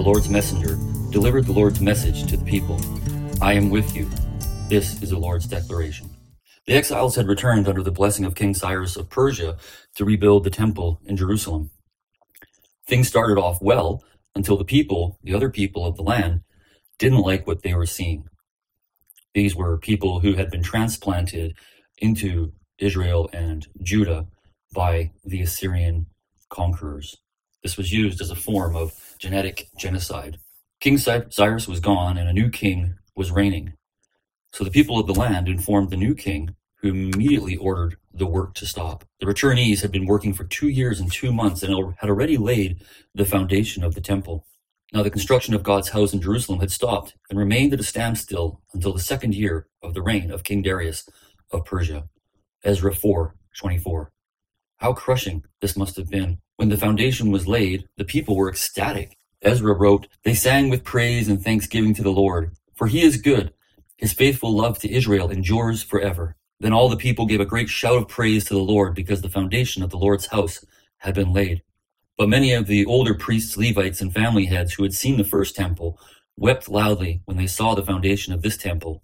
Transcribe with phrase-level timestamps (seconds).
[0.00, 0.78] The Lord's messenger,
[1.10, 2.80] delivered the Lord's message to the people
[3.42, 4.08] I am with you.
[4.70, 6.08] This is the Lord's declaration.
[6.66, 9.58] The exiles had returned under the blessing of King Cyrus of Persia
[9.96, 11.68] to rebuild the temple in Jerusalem.
[12.86, 14.02] Things started off well
[14.34, 16.44] until the people, the other people of the land,
[16.98, 18.24] didn't like what they were seeing.
[19.34, 21.58] These were people who had been transplanted
[21.98, 24.28] into Israel and Judah
[24.72, 26.06] by the Assyrian
[26.48, 27.18] conquerors.
[27.62, 30.38] This was used as a form of genetic genocide.
[30.80, 33.74] King Cyrus was gone and a new king was reigning.
[34.52, 38.54] So the people of the land informed the new king, who immediately ordered the work
[38.54, 39.04] to stop.
[39.20, 42.82] The returnees had been working for two years and two months and had already laid
[43.14, 44.46] the foundation of the temple.
[44.92, 48.60] Now the construction of God's house in Jerusalem had stopped and remained at a standstill
[48.72, 51.08] until the second year of the reign of King Darius
[51.52, 52.08] of Persia.
[52.64, 54.10] Ezra 4 24.
[54.78, 56.38] How crushing this must have been.
[56.60, 59.16] When the foundation was laid, the people were ecstatic.
[59.40, 63.54] Ezra wrote, They sang with praise and thanksgiving to the Lord, for he is good.
[63.96, 66.36] His faithful love to Israel endures forever.
[66.60, 69.30] Then all the people gave a great shout of praise to the Lord because the
[69.30, 70.62] foundation of the Lord's house
[70.98, 71.62] had been laid.
[72.18, 75.56] But many of the older priests, Levites, and family heads who had seen the first
[75.56, 75.98] temple
[76.36, 79.02] wept loudly when they saw the foundation of this temple.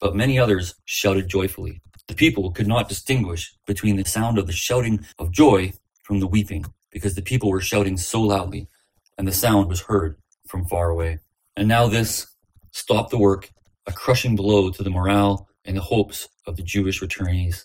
[0.00, 1.80] But many others shouted joyfully.
[2.08, 6.26] The people could not distinguish between the sound of the shouting of joy from the
[6.26, 8.68] weeping, because the people were shouting so loudly,
[9.16, 11.18] and the sound was heard from far away.
[11.56, 12.26] And now this
[12.72, 13.50] stopped the work,
[13.86, 17.64] a crushing blow to the morale and the hopes of the Jewish returnees.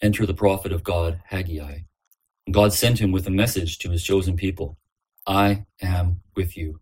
[0.00, 1.80] Enter the prophet of God, Haggai.
[2.50, 4.78] God sent him with a message to his chosen people
[5.26, 6.80] I am with you.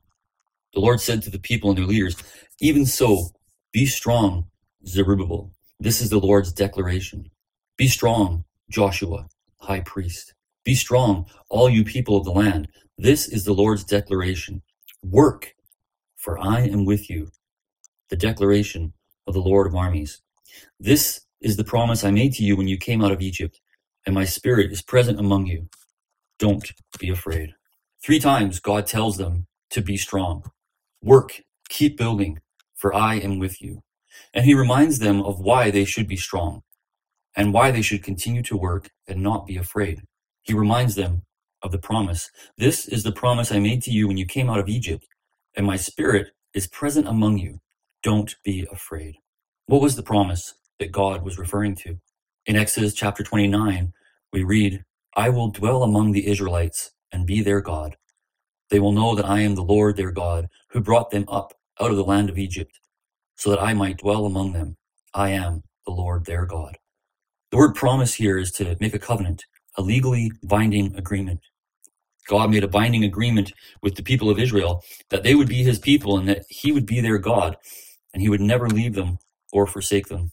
[0.72, 2.16] The Lord said to the people and their leaders,
[2.60, 3.28] Even so,
[3.72, 4.46] be strong,
[4.86, 5.52] Zerubbabel
[5.82, 7.30] this is the Lord's declaration.
[7.78, 10.34] Be strong, Joshua, high priest.
[10.64, 12.68] Be strong, all you people of the land.
[12.98, 14.62] This is the Lord's declaration.
[15.02, 15.54] Work,
[16.16, 17.30] for I am with you.
[18.10, 18.92] The declaration
[19.26, 20.20] of the Lord of armies.
[20.78, 23.60] This is the promise I made to you when you came out of Egypt,
[24.04, 25.68] and my spirit is present among you.
[26.38, 27.54] Don't be afraid.
[28.02, 30.44] Three times God tells them to be strong.
[31.02, 32.40] Work, keep building,
[32.74, 33.82] for I am with you.
[34.34, 36.62] And he reminds them of why they should be strong
[37.36, 40.02] and why they should continue to work and not be afraid.
[40.42, 41.22] He reminds them
[41.62, 42.30] of the promise.
[42.58, 45.06] This is the promise I made to you when you came out of Egypt,
[45.56, 47.60] and my spirit is present among you.
[48.02, 49.16] Don't be afraid.
[49.66, 51.98] What was the promise that God was referring to?
[52.46, 53.92] In Exodus chapter 29,
[54.32, 54.84] we read,
[55.16, 57.96] I will dwell among the Israelites and be their God.
[58.70, 61.90] They will know that I am the Lord their God, who brought them up out
[61.92, 62.80] of the land of Egypt
[63.36, 64.76] so that I might dwell among them.
[65.14, 66.78] I am the Lord their God.
[67.52, 69.46] The word promise here is to make a covenant,
[69.78, 71.40] a legally binding agreement.
[72.28, 75.78] God made a binding agreement with the people of Israel that they would be his
[75.78, 77.56] people and that he would be their God
[78.14, 79.18] and he would never leave them
[79.52, 80.32] or forsake them.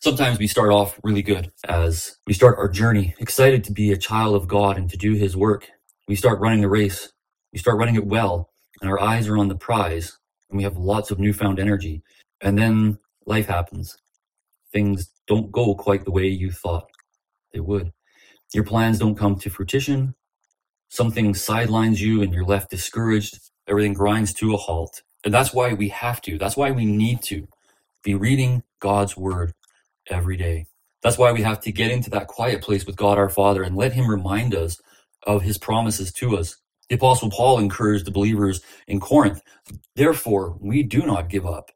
[0.00, 3.98] Sometimes we start off really good as we start our journey, excited to be a
[3.98, 5.68] child of God and to do his work.
[6.08, 7.12] We start running the race.
[7.52, 8.50] We start running it well
[8.82, 10.18] and our eyes are on the prize
[10.50, 12.02] and we have lots of newfound energy.
[12.42, 13.96] And then life happens.
[14.72, 16.86] Things don't go quite the way you thought
[17.52, 17.92] they would.
[18.54, 20.14] Your plans don't come to fruition.
[20.90, 23.40] Something sidelines you and you're left discouraged.
[23.68, 25.02] Everything grinds to a halt.
[25.24, 27.48] And that's why we have to, that's why we need to
[28.04, 29.52] be reading God's word
[30.10, 30.66] every day.
[31.02, 33.76] That's why we have to get into that quiet place with God our Father and
[33.76, 34.80] let Him remind us
[35.26, 36.56] of His promises to us.
[36.88, 39.42] The Apostle Paul encouraged the believers in Corinth,
[39.96, 41.72] therefore, we do not give up.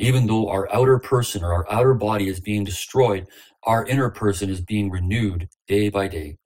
[0.00, 3.28] Even though our outer person or our outer body is being destroyed,
[3.64, 6.38] our inner person is being renewed day by day.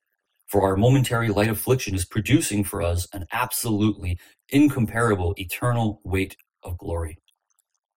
[0.47, 6.77] For our momentary light affliction is producing for us an absolutely incomparable eternal weight of
[6.77, 7.19] glory.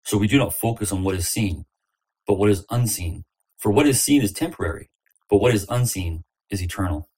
[0.05, 1.66] So we do not focus on what is seen,
[2.26, 3.25] but what is unseen.
[3.58, 4.90] For what is seen is temporary,
[5.31, 7.11] but what is unseen is eternal.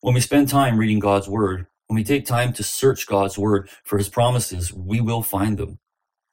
[0.00, 3.70] When we spend time reading God's word, when we take time to search God's word
[3.84, 5.80] for his promises, we will find them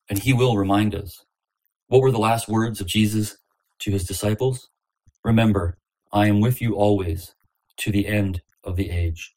[0.10, 1.26] and he will remind us.
[1.88, 3.38] What were the last words of Jesus
[3.80, 4.70] to his disciples?
[5.24, 5.78] Remember,
[6.14, 7.36] I am with you always
[7.78, 9.36] to the end of the age.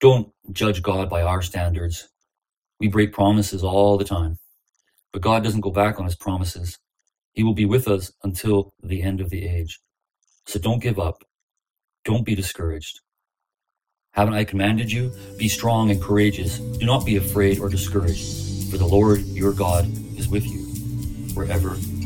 [0.00, 2.08] Don't judge God by our standards.
[2.80, 4.38] We break promises all the time,
[5.12, 6.78] but God doesn't go back on his promises.
[7.32, 9.80] He will be with us until the end of the age.
[10.46, 11.24] So don't give up.
[12.04, 13.00] Don't be discouraged.
[14.12, 15.12] Haven't I commanded you?
[15.38, 16.58] Be strong and courageous.
[16.58, 19.86] Do not be afraid or discouraged, for the Lord your God
[20.18, 20.67] is with you
[21.34, 21.97] wherever.